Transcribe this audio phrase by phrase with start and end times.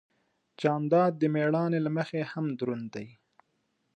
[0.61, 3.07] جانداد د مېړانې له مخې هم دروند دی.